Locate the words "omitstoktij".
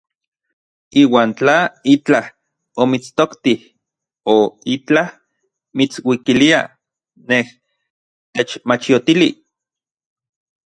2.83-3.59